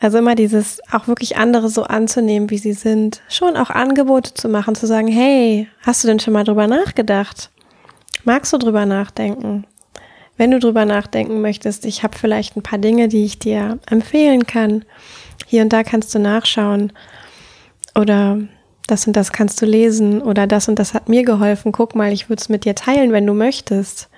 Also 0.00 0.18
immer 0.18 0.36
dieses 0.36 0.80
auch 0.92 1.08
wirklich 1.08 1.36
andere 1.36 1.68
so 1.68 1.82
anzunehmen, 1.82 2.50
wie 2.50 2.58
sie 2.58 2.72
sind, 2.72 3.20
schon 3.28 3.56
auch 3.56 3.70
Angebote 3.70 4.32
zu 4.32 4.48
machen, 4.48 4.76
zu 4.76 4.86
sagen, 4.86 5.08
hey, 5.08 5.68
hast 5.82 6.04
du 6.04 6.08
denn 6.08 6.20
schon 6.20 6.34
mal 6.34 6.44
drüber 6.44 6.68
nachgedacht? 6.68 7.50
Magst 8.24 8.52
du 8.52 8.58
drüber 8.58 8.86
nachdenken? 8.86 9.64
Wenn 10.38 10.52
du 10.52 10.60
drüber 10.60 10.84
nachdenken 10.84 11.42
möchtest, 11.42 11.84
ich 11.84 12.04
habe 12.04 12.16
vielleicht 12.16 12.56
ein 12.56 12.62
paar 12.62 12.78
Dinge, 12.78 13.08
die 13.08 13.24
ich 13.24 13.40
dir 13.40 13.78
empfehlen 13.90 14.46
kann. 14.46 14.84
Hier 15.46 15.62
und 15.62 15.72
da 15.72 15.82
kannst 15.82 16.14
du 16.14 16.20
nachschauen. 16.20 16.92
Oder 17.96 18.38
das 18.86 19.06
und 19.06 19.14
das 19.16 19.32
kannst 19.32 19.60
du 19.60 19.66
lesen. 19.66 20.22
Oder 20.22 20.46
das 20.46 20.68
und 20.68 20.78
das 20.78 20.94
hat 20.94 21.08
mir 21.08 21.24
geholfen. 21.24 21.72
Guck 21.72 21.96
mal, 21.96 22.12
ich 22.12 22.28
würde 22.28 22.40
es 22.40 22.48
mit 22.48 22.64
dir 22.64 22.76
teilen, 22.76 23.10
wenn 23.10 23.26
du 23.26 23.34
möchtest. 23.34 24.08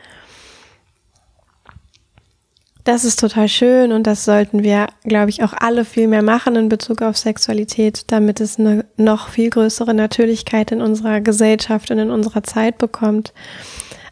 Das 2.84 3.04
ist 3.04 3.20
total 3.20 3.48
schön 3.48 3.92
und 3.92 4.06
das 4.06 4.24
sollten 4.24 4.62
wir, 4.62 4.88
glaube 5.04 5.30
ich, 5.30 5.42
auch 5.42 5.52
alle 5.52 5.84
viel 5.84 6.06
mehr 6.06 6.22
machen 6.22 6.56
in 6.56 6.68
Bezug 6.68 7.02
auf 7.02 7.16
Sexualität, 7.16 8.04
damit 8.08 8.40
es 8.40 8.58
eine 8.58 8.84
noch 8.96 9.28
viel 9.28 9.50
größere 9.50 9.94
Natürlichkeit 9.94 10.72
in 10.72 10.82
unserer 10.82 11.20
Gesellschaft 11.20 11.90
und 11.90 11.98
in 11.98 12.10
unserer 12.10 12.42
Zeit 12.42 12.78
bekommt. 12.78 13.32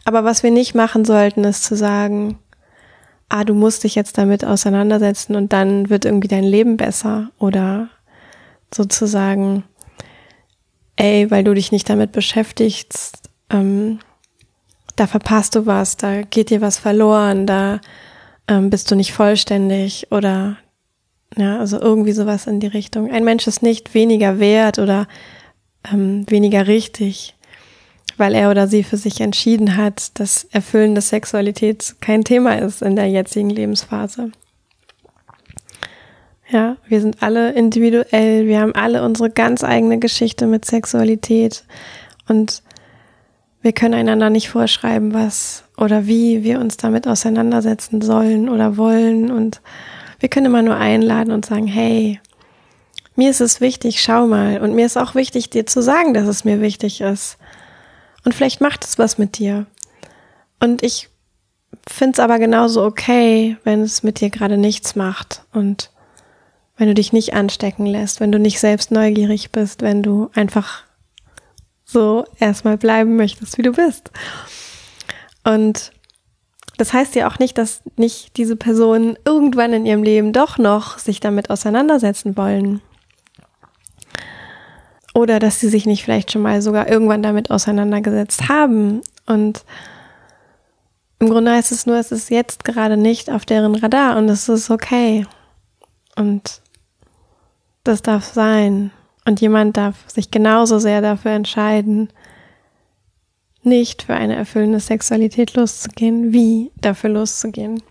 Aber 0.09 0.23
was 0.23 0.41
wir 0.41 0.49
nicht 0.49 0.73
machen 0.73 1.05
sollten, 1.05 1.43
ist 1.43 1.63
zu 1.63 1.75
sagen, 1.75 2.39
ah, 3.29 3.43
du 3.43 3.53
musst 3.53 3.83
dich 3.83 3.93
jetzt 3.93 4.17
damit 4.17 4.43
auseinandersetzen 4.43 5.35
und 5.35 5.53
dann 5.53 5.91
wird 5.91 6.03
irgendwie 6.03 6.27
dein 6.27 6.43
Leben 6.43 6.77
besser 6.77 7.29
oder 7.37 7.89
sozusagen, 8.73 9.65
ey, 10.95 11.29
weil 11.29 11.43
du 11.43 11.53
dich 11.53 11.71
nicht 11.71 11.87
damit 11.91 12.11
beschäftigst, 12.11 13.29
ähm, 13.51 13.99
da 14.95 15.05
verpasst 15.05 15.53
du 15.53 15.67
was, 15.67 15.95
da 15.95 16.23
geht 16.23 16.49
dir 16.49 16.61
was 16.61 16.79
verloren, 16.79 17.45
da 17.45 17.79
ähm, 18.47 18.71
bist 18.71 18.89
du 18.89 18.95
nicht 18.95 19.13
vollständig 19.13 20.07
oder 20.09 20.57
ja, 21.37 21.59
also 21.59 21.79
irgendwie 21.79 22.13
sowas 22.13 22.47
in 22.47 22.59
die 22.59 22.65
Richtung. 22.65 23.11
Ein 23.11 23.25
Mensch 23.25 23.45
ist 23.45 23.61
nicht 23.61 23.93
weniger 23.93 24.39
wert 24.39 24.79
oder 24.79 25.07
ähm, 25.93 26.25
weniger 26.31 26.65
richtig, 26.65 27.35
weil 28.19 28.35
er 28.35 28.51
oder 28.51 28.67
sie 28.67 28.83
für 28.83 28.97
sich 28.97 29.21
entschieden 29.21 29.77
hat, 29.77 30.19
dass 30.19 30.43
erfüllende 30.51 31.01
Sexualität 31.01 31.95
kein 32.01 32.23
Thema 32.23 32.59
ist 32.59 32.81
in 32.81 32.95
der 32.95 33.07
jetzigen 33.07 33.49
Lebensphase. 33.49 34.31
Ja, 36.49 36.77
wir 36.87 36.99
sind 36.99 37.21
alle 37.21 37.51
individuell, 37.51 38.47
wir 38.47 38.59
haben 38.59 38.75
alle 38.75 39.03
unsere 39.03 39.29
ganz 39.29 39.63
eigene 39.63 39.99
Geschichte 39.99 40.47
mit 40.47 40.65
Sexualität 40.65 41.63
und 42.27 42.63
wir 43.61 43.71
können 43.71 43.93
einander 43.93 44.29
nicht 44.29 44.49
vorschreiben, 44.49 45.13
was 45.13 45.63
oder 45.77 46.07
wie 46.07 46.43
wir 46.43 46.59
uns 46.59 46.77
damit 46.77 47.07
auseinandersetzen 47.07 48.01
sollen 48.01 48.49
oder 48.49 48.77
wollen 48.77 49.31
und 49.31 49.61
wir 50.19 50.29
können 50.29 50.47
immer 50.47 50.61
nur 50.61 50.75
einladen 50.75 51.31
und 51.31 51.45
sagen, 51.45 51.67
hey, 51.67 52.19
mir 53.15 53.29
ist 53.29 53.41
es 53.41 53.61
wichtig, 53.61 54.01
schau 54.01 54.27
mal 54.27 54.59
und 54.59 54.75
mir 54.75 54.85
ist 54.85 54.97
auch 54.97 55.15
wichtig, 55.15 55.49
dir 55.49 55.65
zu 55.65 55.81
sagen, 55.81 56.13
dass 56.13 56.27
es 56.27 56.45
mir 56.45 56.61
wichtig 56.61 57.01
ist. 57.01 57.37
Und 58.25 58.33
vielleicht 58.33 58.61
macht 58.61 58.85
es 58.85 58.97
was 58.97 59.17
mit 59.17 59.37
dir. 59.37 59.65
Und 60.59 60.83
ich 60.83 61.09
finde 61.87 62.13
es 62.13 62.19
aber 62.19 62.39
genauso 62.39 62.83
okay, 62.83 63.57
wenn 63.63 63.81
es 63.81 64.03
mit 64.03 64.19
dir 64.19 64.29
gerade 64.29 64.57
nichts 64.57 64.95
macht 64.95 65.43
und 65.53 65.91
wenn 66.77 66.87
du 66.87 66.93
dich 66.93 67.11
nicht 67.11 67.33
anstecken 67.33 67.85
lässt, 67.85 68.19
wenn 68.19 68.31
du 68.31 68.39
nicht 68.39 68.59
selbst 68.59 68.91
neugierig 68.91 69.51
bist, 69.51 69.81
wenn 69.81 70.01
du 70.01 70.29
einfach 70.33 70.83
so 71.83 72.25
erstmal 72.39 72.77
bleiben 72.77 73.15
möchtest, 73.15 73.57
wie 73.57 73.63
du 73.63 73.73
bist. 73.73 74.11
Und 75.43 75.91
das 76.77 76.93
heißt 76.93 77.15
ja 77.15 77.29
auch 77.29 77.39
nicht, 77.39 77.57
dass 77.57 77.81
nicht 77.97 78.37
diese 78.37 78.55
Personen 78.55 79.17
irgendwann 79.25 79.73
in 79.73 79.85
ihrem 79.85 80.03
Leben 80.03 80.31
doch 80.31 80.57
noch 80.57 80.97
sich 80.99 81.19
damit 81.19 81.49
auseinandersetzen 81.49 82.37
wollen. 82.37 82.81
Oder 85.19 85.39
dass 85.39 85.59
sie 85.59 85.67
sich 85.67 85.85
nicht 85.85 86.05
vielleicht 86.05 86.31
schon 86.31 86.41
mal 86.41 86.61
sogar 86.61 86.87
irgendwann 86.87 87.21
damit 87.21 87.51
auseinandergesetzt 87.51 88.47
haben. 88.47 89.01
Und 89.25 89.65
im 91.19 91.29
Grunde 91.29 91.51
heißt 91.51 91.73
es 91.73 91.85
nur, 91.85 91.97
es 91.97 92.13
ist 92.13 92.29
jetzt 92.29 92.63
gerade 92.63 92.95
nicht 92.95 93.29
auf 93.29 93.45
deren 93.45 93.75
Radar 93.75 94.15
und 94.17 94.29
es 94.29 94.47
ist 94.47 94.69
okay. 94.69 95.27
Und 96.15 96.61
das 97.83 98.01
darf 98.01 98.23
sein. 98.23 98.91
Und 99.25 99.41
jemand 99.41 99.75
darf 99.75 99.95
sich 100.07 100.31
genauso 100.31 100.79
sehr 100.79 101.01
dafür 101.01 101.31
entscheiden, 101.31 102.09
nicht 103.61 104.03
für 104.03 104.13
eine 104.13 104.35
erfüllende 104.35 104.79
Sexualität 104.79 105.53
loszugehen, 105.55 106.31
wie 106.31 106.71
dafür 106.79 107.09
loszugehen. 107.09 107.83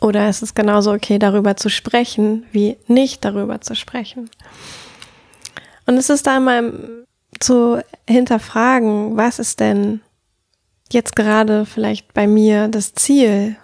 Oder 0.00 0.28
es 0.28 0.40
ist 0.40 0.54
genauso 0.54 0.92
okay, 0.92 1.18
darüber 1.18 1.58
zu 1.58 1.68
sprechen, 1.68 2.46
wie 2.52 2.78
nicht 2.86 3.22
darüber 3.26 3.60
zu 3.60 3.74
sprechen. 3.74 4.30
Und 5.88 5.96
es 5.96 6.10
ist 6.10 6.26
da 6.26 6.38
mal 6.38 7.06
zu 7.40 7.82
hinterfragen, 8.06 9.16
was 9.16 9.38
ist 9.38 9.58
denn 9.58 10.02
jetzt 10.92 11.16
gerade 11.16 11.64
vielleicht 11.64 12.12
bei 12.12 12.26
mir 12.26 12.68
das 12.68 12.92
Ziel? 12.92 13.56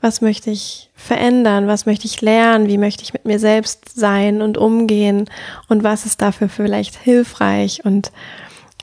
Was 0.00 0.22
möchte 0.22 0.50
ich 0.50 0.90
verändern? 0.94 1.66
Was 1.66 1.84
möchte 1.84 2.06
ich 2.06 2.22
lernen? 2.22 2.66
Wie 2.66 2.78
möchte 2.78 3.02
ich 3.02 3.12
mit 3.12 3.26
mir 3.26 3.38
selbst 3.38 3.94
sein 3.94 4.40
und 4.40 4.56
umgehen? 4.56 5.28
Und 5.68 5.84
was 5.84 6.06
ist 6.06 6.22
dafür 6.22 6.48
vielleicht 6.48 6.96
hilfreich? 6.96 7.84
Und 7.84 8.10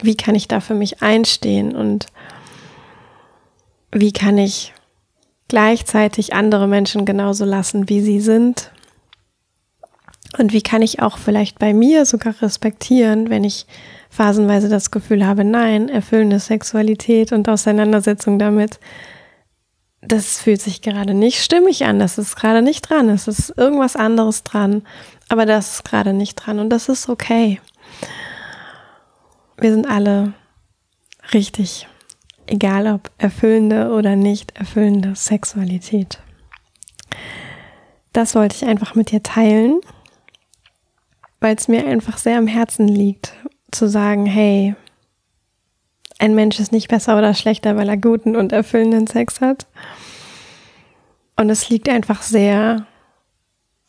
wie 0.04 0.16
kann 0.16 0.36
ich 0.36 0.48
da 0.48 0.60
für 0.60 0.76
mich 0.76 1.02
einstehen? 1.02 1.76
Und 1.76 2.06
wie 3.92 4.12
kann 4.12 4.38
ich 4.38 4.76
gleichzeitig 5.48 6.36
andere 6.36 6.68
Menschen 6.68 7.06
genauso 7.06 7.44
lassen, 7.44 7.90
wie 7.90 8.02
sie 8.02 8.20
sind? 8.20 8.72
Und 10.38 10.54
wie 10.54 10.62
kann 10.62 10.82
ich 10.82 11.02
auch 11.02 11.18
vielleicht 11.18 11.60
bei 11.60 11.74
mir 11.74 12.06
sogar 12.06 12.36
respektieren, 12.42 13.30
wenn 13.30 13.44
ich 13.44 13.66
phasenweise 14.10 14.70
das 14.70 14.92
Gefühl 14.92 15.26
habe, 15.26 15.44
nein, 15.44 15.90
erfüllende 15.90 16.40
Sexualität 16.40 17.32
und 17.32 17.48
Auseinandersetzung 17.48 18.40
damit, 18.40 18.80
das 20.02 20.40
fühlt 20.40 20.62
sich 20.62 20.82
gerade 20.82 21.14
nicht 21.14 21.42
stimmig 21.42 21.86
an, 21.86 22.00
das 22.00 22.18
ist 22.18 22.36
gerade 22.36 22.62
nicht 22.62 22.82
dran, 22.90 23.10
es 23.10 23.28
ist 23.28 23.54
irgendwas 23.58 23.96
anderes 23.96 24.44
dran, 24.44 24.84
aber 25.30 25.46
das 25.46 25.76
ist 25.76 25.86
gerade 25.86 26.14
nicht 26.14 26.36
dran 26.36 26.60
und 26.60 26.70
das 26.70 26.90
ist 26.90 27.10
okay. 27.10 27.60
Wir 29.58 29.72
sind 29.72 29.88
alle 29.88 30.34
richtig, 31.34 31.88
egal 32.46 32.88
ob 32.88 33.12
erfüllende 33.18 33.92
oder 33.92 34.16
nicht 34.16 34.58
erfüllende 34.58 35.16
Sexualität. 35.16 36.20
Das 38.14 38.36
wollte 38.36 38.56
ich 38.56 38.66
einfach 38.66 38.96
mit 38.96 39.12
dir 39.12 39.24
teilen 39.24 39.82
weil 41.48 41.56
es 41.56 41.70
mir 41.70 41.88
einfach 41.88 42.18
sehr 42.18 42.38
am 42.38 42.48
Herzen 42.48 42.90
liegt, 42.90 43.32
zu 43.72 43.88
sagen, 43.88 44.26
hey, 44.26 44.76
ein 46.20 46.36
Mensch 46.36 46.60
ist 46.60 46.74
nicht 46.74 46.90
besser 46.90 47.18
oder 47.18 47.34
schlechter, 47.34 47.78
weil 47.78 47.88
er 47.88 47.96
guten 47.96 48.36
und 48.36 48.52
erfüllenden 48.52 49.08
Sex 49.08 49.40
hat. 49.40 49.66
Und 51.38 51.50
es 51.50 51.70
liegt 51.70 51.88
einfach 51.88 52.22
sehr 52.22 52.86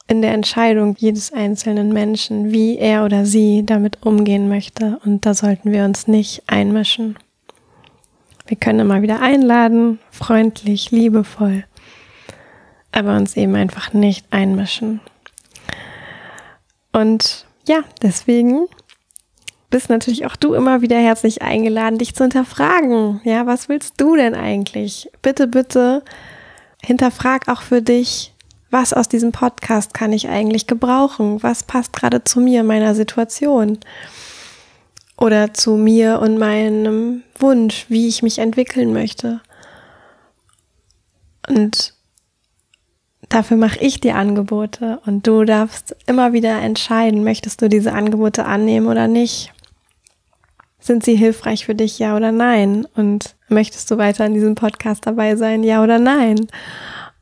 in 0.07 0.23
der 0.23 0.35
Entscheidung 0.35 0.95
jedes 1.00 1.33
einzelnen 1.33 1.93
Menschen, 1.93 2.53
wie 2.53 2.79
er 2.79 3.05
oder 3.05 3.27
sie 3.27 3.67
damit 3.67 4.07
umgehen 4.07 4.49
möchte. 4.49 5.00
Und 5.05 5.27
da 5.27 5.35
sollten 5.35 5.73
wir 5.73 5.85
uns 5.85 6.07
nicht 6.07 6.45
einmischen. 6.47 7.19
Wir 8.47 8.57
können 8.57 8.79
immer 8.79 9.03
wieder 9.03 9.21
einladen, 9.21 9.99
freundlich, 10.12 10.93
liebevoll, 10.93 11.65
aber 12.93 13.17
uns 13.17 13.37
eben 13.37 13.57
einfach 13.57 13.93
nicht 13.95 14.27
einmischen. 14.31 15.00
Und 16.93 17.48
ja, 17.69 17.85
deswegen 18.03 18.67
bist 19.71 19.91
natürlich 19.91 20.25
auch 20.27 20.37
du 20.37 20.55
immer 20.55 20.81
wieder 20.81 20.97
herzlich 20.97 21.43
eingeladen, 21.43 21.99
dich 21.99 22.15
zu 22.15 22.25
hinterfragen. 22.25 23.21
Ja, 23.25 23.47
was 23.47 23.69
willst 23.69 24.01
du 24.01 24.17
denn 24.17 24.35
eigentlich? 24.35 25.11
Bitte, 25.21 25.47
bitte 25.47 26.03
hinterfrag 26.83 27.49
auch 27.49 27.61
für 27.61 27.83
dich, 27.83 28.33
was 28.71 28.93
aus 28.93 29.09
diesem 29.09 29.33
Podcast 29.33 29.95
kann 29.95 30.13
ich 30.13 30.29
eigentlich 30.29 30.67
gebrauchen? 30.67 31.43
Was 31.43 31.63
passt 31.63 31.93
gerade 31.93 32.25
zu 32.25 32.41
mir, 32.41 32.63
meiner 32.63 32.95
Situation? 32.95 33.79
Oder 35.17 35.53
zu 35.53 35.73
mir 35.73 36.21
und 36.21 36.39
meinem 36.39 37.23
Wunsch, 37.39 37.87
wie 37.89 38.09
ich 38.09 38.23
mich 38.23 38.39
entwickeln 38.39 38.93
möchte? 38.93 39.41
Und 41.49 41.95
dafür 43.29 43.57
mache 43.57 43.79
ich 43.81 44.01
die 44.01 44.13
Angebote 44.13 45.01
und 45.07 45.27
du 45.27 45.45
darfst 45.45 45.97
immer 46.07 46.33
wieder 46.33 46.61
entscheiden, 46.61 47.25
möchtest 47.25 47.63
du 47.63 47.69
diese 47.69 47.93
Angebote 47.93 48.45
annehmen 48.45 48.87
oder 48.87 49.09
nicht. 49.09 49.53
Sind 50.81 51.05
sie 51.05 51.17
hilfreich 51.17 51.67
für 51.67 51.75
dich, 51.75 51.99
ja 51.99 52.17
oder 52.17 52.33
nein? 52.33 52.87
Und 52.95 53.35
möchtest 53.49 53.91
du 53.91 53.99
weiter 53.99 54.25
in 54.27 54.35
diesem 54.35 54.55
Podcast 54.55 55.07
dabei 55.07 55.37
sein, 55.37 55.63
ja 55.63 55.83
oder 55.83 55.99
nein? 55.99 56.47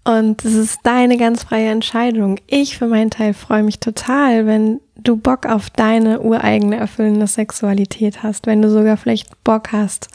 Und 0.05 0.45
es 0.45 0.55
ist 0.55 0.79
deine 0.85 1.17
ganz 1.17 1.43
freie 1.43 1.71
Entscheidung. 1.71 2.39
Ich 2.47 2.79
für 2.79 2.87
meinen 2.87 3.11
Teil 3.11 3.35
freue 3.35 3.65
mich 3.65 3.81
total, 3.81 4.47
wenn 4.47 4.81
du 4.95 5.17
Bock 5.17 5.47
auf 5.47 5.69
deine 5.71 6.21
ureigene 6.21 6.77
erfüllende 6.77 7.27
Sexualität 7.27 8.23
hast, 8.23 8.47
wenn 8.47 8.63
du 8.63 8.71
sogar 8.71 8.97
vielleicht 8.97 9.43
Bock 9.43 9.73
hast, 9.73 10.09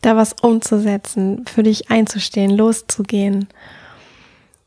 da 0.00 0.16
was 0.16 0.34
umzusetzen, 0.40 1.44
für 1.46 1.62
dich 1.62 1.90
einzustehen, 1.90 2.50
loszugehen. 2.50 3.48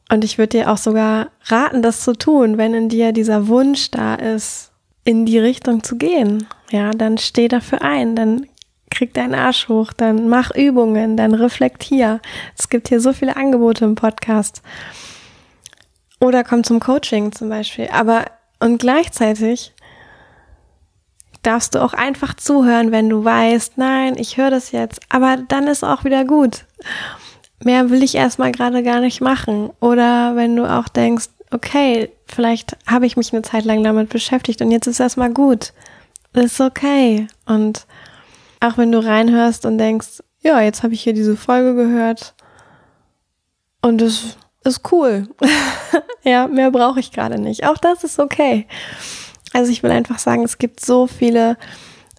Und 0.09 0.23
ich 0.23 0.37
würde 0.37 0.57
dir 0.57 0.71
auch 0.71 0.77
sogar 0.77 1.27
raten, 1.45 1.81
das 1.81 2.01
zu 2.01 2.13
tun, 2.13 2.57
wenn 2.57 2.73
in 2.73 2.89
dir 2.89 3.11
dieser 3.11 3.47
Wunsch 3.47 3.91
da 3.91 4.15
ist, 4.15 4.71
in 5.03 5.25
die 5.25 5.39
Richtung 5.39 5.83
zu 5.83 5.97
gehen. 5.97 6.47
Ja, 6.69 6.91
dann 6.91 7.17
steh 7.17 7.47
dafür 7.47 7.81
ein, 7.81 8.15
dann 8.15 8.47
krieg 8.89 9.13
deinen 9.13 9.35
Arsch 9.35 9.67
hoch, 9.67 9.91
dann 9.93 10.29
mach 10.29 10.51
Übungen, 10.55 11.17
dann 11.17 11.33
reflektier. 11.33 12.21
Es 12.57 12.69
gibt 12.69 12.87
hier 12.87 13.01
so 13.01 13.13
viele 13.13 13.35
Angebote 13.35 13.85
im 13.85 13.95
Podcast. 13.95 14.61
Oder 16.19 16.43
komm 16.43 16.63
zum 16.63 16.79
Coaching 16.79 17.31
zum 17.31 17.49
Beispiel. 17.49 17.89
Aber 17.91 18.25
und 18.59 18.79
gleichzeitig 18.79 19.73
darfst 21.43 21.75
du 21.75 21.83
auch 21.83 21.93
einfach 21.93 22.33
zuhören, 22.33 22.91
wenn 22.91 23.09
du 23.09 23.23
weißt, 23.23 23.77
nein, 23.77 24.15
ich 24.17 24.37
höre 24.37 24.49
das 24.49 24.71
jetzt, 24.71 24.99
aber 25.09 25.37
dann 25.37 25.67
ist 25.67 25.83
auch 25.83 26.03
wieder 26.03 26.25
gut. 26.25 26.65
Mehr 27.63 27.89
will 27.89 28.03
ich 28.03 28.15
erstmal 28.15 28.51
gerade 28.51 28.83
gar 28.83 28.99
nicht 28.99 29.21
machen. 29.21 29.71
Oder 29.79 30.35
wenn 30.35 30.55
du 30.55 30.65
auch 30.65 30.87
denkst, 30.87 31.29
okay, 31.51 32.11
vielleicht 32.27 32.77
habe 32.85 33.05
ich 33.05 33.17
mich 33.17 33.33
eine 33.33 33.41
Zeit 33.41 33.65
lang 33.65 33.83
damit 33.83 34.09
beschäftigt 34.09 34.61
und 34.61 34.71
jetzt 34.71 34.87
ist 34.87 34.99
erstmal 34.99 35.31
gut. 35.31 35.73
Das 36.33 36.45
ist 36.45 36.61
okay. 36.61 37.27
Und 37.45 37.87
auch 38.59 38.77
wenn 38.77 38.91
du 38.91 39.03
reinhörst 39.03 39.65
und 39.65 39.77
denkst, 39.77 40.21
ja, 40.41 40.61
jetzt 40.61 40.83
habe 40.83 40.93
ich 40.93 41.01
hier 41.01 41.13
diese 41.13 41.35
Folge 41.35 41.73
gehört 41.75 42.35
und 43.81 44.01
es 44.01 44.37
ist 44.63 44.91
cool. 44.91 45.27
ja, 46.23 46.47
mehr 46.47 46.71
brauche 46.71 46.99
ich 46.99 47.11
gerade 47.11 47.39
nicht. 47.39 47.65
Auch 47.65 47.77
das 47.77 48.03
ist 48.03 48.19
okay. 48.19 48.67
Also 49.53 49.71
ich 49.71 49.81
will 49.81 49.91
einfach 49.91 50.19
sagen, 50.19 50.43
es 50.43 50.57
gibt 50.57 50.85
so 50.85 51.07
viele 51.07 51.57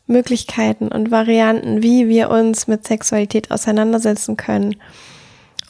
Möglichkeiten 0.07 0.89
und 0.89 1.11
Varianten, 1.11 1.83
wie 1.83 2.09
wir 2.09 2.31
uns 2.31 2.67
mit 2.67 2.87
Sexualität 2.87 3.51
auseinandersetzen 3.51 4.37
können 4.37 4.77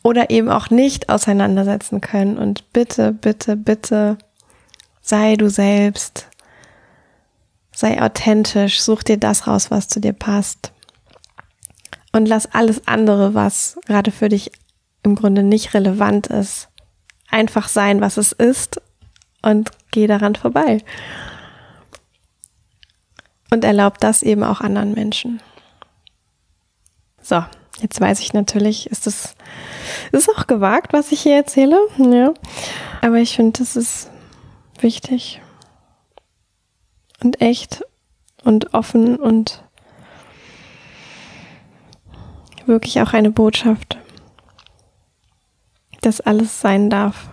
oder 0.03 0.31
eben 0.31 0.49
auch 0.49 0.71
nicht 0.71 1.09
auseinandersetzen 1.09 2.01
können. 2.01 2.39
Und 2.39 2.73
bitte, 2.73 3.13
bitte, 3.13 3.57
bitte 3.57 4.19
sei 5.01 5.37
du 5.37 5.49
selbst. 5.49 6.29
Sei 7.75 8.03
authentisch, 8.03 8.81
such 8.81 9.03
dir 9.03 9.19
das 9.19 9.47
raus, 9.47 9.71
was 9.71 9.89
zu 9.89 10.01
dir 10.01 10.13
passt. 10.13 10.73
Und 12.13 12.27
lass 12.27 12.47
alles 12.47 12.87
andere, 12.89 13.35
was 13.35 13.79
gerade 13.87 14.11
für 14.11 14.29
dich 14.29 14.51
im 15.03 15.15
Grunde 15.15 15.43
nicht 15.43 15.75
relevant 15.75 16.27
ist, 16.27 16.69
einfach 17.29 17.69
sein, 17.69 18.01
was 18.01 18.17
es 18.17 18.33
ist 18.33 18.81
und 19.43 19.71
geh 19.91 20.07
daran 20.07 20.35
vorbei. 20.35 20.83
Und 23.51 23.65
erlaub 23.65 23.99
das 23.99 24.23
eben 24.23 24.43
auch 24.43 24.61
anderen 24.61 24.93
Menschen. 24.93 25.41
So, 27.23 27.45
jetzt 27.81 28.01
weiß 28.01 28.21
ich 28.21 28.33
natürlich, 28.33 28.91
ist 28.91 29.07
das 29.07 29.35
ist 30.13 30.29
auch 30.31 30.47
gewagt, 30.47 30.93
was 30.93 31.13
ich 31.13 31.21
hier 31.23 31.37
erzähle, 31.37 31.79
ja. 31.99 32.33
Aber 33.03 33.17
ich 33.17 33.37
finde, 33.37 33.59
das 33.59 33.77
ist 33.77 34.11
wichtig 34.81 35.41
und 37.23 37.41
echt 37.41 37.85
und 38.45 38.75
offen 38.75 39.17
und 39.17 39.63
wirklich 42.67 43.01
auch 43.01 43.13
eine 43.13 43.31
Botschaft 43.31 43.99
dass 46.01 46.21
alles 46.21 46.61
sein 46.61 46.91
darf. 46.91 47.29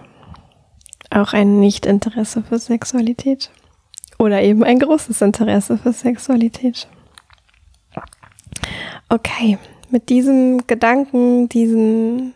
Auch 1.10 1.34
ein 1.34 1.60
Nicht-Interesse 1.60 2.43
für 2.43 2.60
Sexualität. 2.60 3.51
Oder 4.17 4.41
eben 4.41 4.63
ein 4.63 4.79
großes 4.79 5.21
Interesse 5.21 5.77
für 5.77 5.93
Sexualität. 5.93 6.88
Okay, 9.10 9.58
mit 9.89 10.10
diesem 10.10 10.65
Gedanken, 10.67 11.50
diesen 11.50 12.34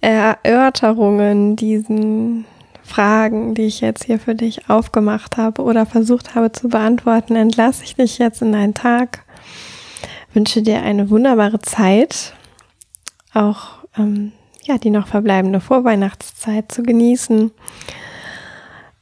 Erörterungen, 0.00 1.56
diesen 1.56 2.44
Fragen, 2.82 3.54
die 3.54 3.66
ich 3.66 3.80
jetzt 3.80 4.04
hier 4.04 4.20
für 4.20 4.34
dich 4.34 4.70
aufgemacht 4.70 5.36
habe 5.36 5.62
oder 5.62 5.86
versucht 5.86 6.34
habe 6.34 6.52
zu 6.52 6.68
beantworten, 6.68 7.34
entlasse 7.34 7.84
ich 7.84 7.96
dich 7.96 8.18
jetzt 8.18 8.42
in 8.42 8.52
deinen 8.52 8.74
Tag. 8.74 9.24
Wünsche 10.32 10.62
dir 10.62 10.82
eine 10.82 11.10
wunderbare 11.10 11.60
Zeit, 11.60 12.34
auch 13.32 13.84
ähm, 13.98 14.32
ja, 14.62 14.78
die 14.78 14.90
noch 14.90 15.06
verbleibende 15.08 15.60
Vorweihnachtszeit 15.60 16.70
zu 16.70 16.82
genießen, 16.82 17.50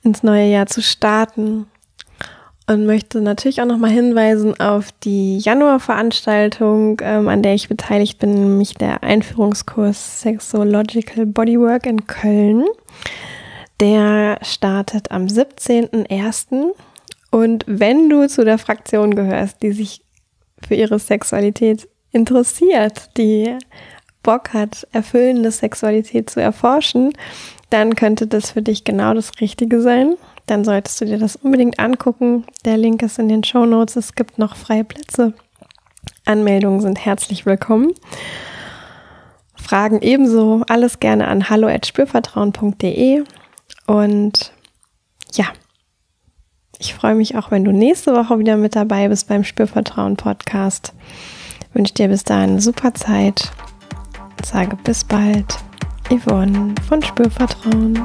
ins 0.03 0.23
neue 0.23 0.47
Jahr 0.47 0.67
zu 0.67 0.83
starten 0.83 1.67
und 2.67 2.87
möchte 2.87 3.21
natürlich 3.21 3.61
auch 3.61 3.67
nochmal 3.67 3.91
hinweisen 3.91 4.59
auf 4.59 4.91
die 5.03 5.39
Januarveranstaltung, 5.39 7.01
ähm, 7.03 7.29
an 7.29 7.43
der 7.43 7.55
ich 7.55 7.69
beteiligt 7.69 8.19
bin, 8.19 8.35
nämlich 8.35 8.75
der 8.75 9.03
Einführungskurs 9.03 10.23
Sexological 10.23 11.27
Bodywork 11.27 11.87
in 11.87 12.07
Köln. 12.07 12.65
Der 13.81 14.39
startet 14.43 15.11
am 15.11 15.27
17.01. 15.27 16.73
Und 17.31 17.65
wenn 17.67 18.09
du 18.09 18.29
zu 18.29 18.45
der 18.45 18.59
Fraktion 18.59 19.15
gehörst, 19.15 19.63
die 19.63 19.73
sich 19.73 20.03
für 20.67 20.75
ihre 20.75 20.99
Sexualität 20.99 21.89
interessiert, 22.13 23.11
die 23.19 23.59
Bock 24.23 24.55
hat, 24.55 24.87
erfüllende 24.93 25.51
Sexualität 25.51 26.31
zu 26.31 26.41
erforschen, 26.41 27.13
dann 27.69 27.95
könnte 27.95 28.27
das 28.27 28.53
für 28.53 28.63
dich 28.63 28.85
genau 28.85 29.13
das 29.13 29.33
Richtige 29.41 29.83
sein. 29.83 30.15
Dann 30.47 30.65
solltest 30.65 31.01
du 31.01 31.07
dir 31.07 31.19
das 31.19 31.37
unbedingt 31.37 31.79
angucken. 31.79 32.45
Der 32.65 32.77
Link 32.77 33.03
ist 33.03 33.19
in 33.19 33.29
den 33.29 33.45
Show 33.45 33.65
Notes. 33.65 33.97
Es 33.97 34.15
gibt 34.15 34.39
noch 34.39 34.57
freie 34.57 34.85
Plätze. 34.85 35.33
Anmeldungen 36.27 36.81
sind 36.81 37.05
herzlich 37.05 37.47
willkommen. 37.47 37.93
Fragen 39.57 40.03
ebenso 40.03 40.63
alles 40.69 41.01
gerne 41.01 41.27
an 41.29 41.49
hallo@spürvertrauen.de 41.49 43.25
und 43.87 44.53
ja, 45.33 45.47
ich 46.79 46.93
freue 46.95 47.15
mich 47.15 47.37
auch, 47.37 47.51
wenn 47.51 47.65
du 47.65 47.73
nächste 47.73 48.15
Woche 48.15 48.39
wieder 48.39 48.59
mit 48.59 48.77
dabei 48.77 49.09
bist 49.09 49.29
beim 49.29 49.45
Spürvertrauen 49.45 50.17
Podcast. 50.17 50.93
Ich 51.61 51.75
wünsche 51.75 51.95
dir 51.95 52.09
bis 52.09 52.25
dahin 52.25 52.51
eine 52.51 52.61
super 52.61 52.93
Zeit 52.93 53.51
sage 54.45 54.77
bis 54.85 55.05
bald. 55.05 55.59
Yvonne 56.11 56.75
von 56.87 57.03
Spürvertrauen. 57.03 57.99